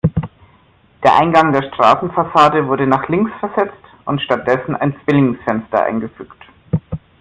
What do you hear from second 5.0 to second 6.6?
Zwillingsfenster eingefügt.